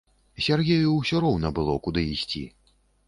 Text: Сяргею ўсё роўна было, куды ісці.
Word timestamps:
Сяргею 0.45 0.93
ўсё 0.95 1.21
роўна 1.25 1.53
было, 1.59 1.77
куды 1.89 2.07
ісці. 2.15 2.43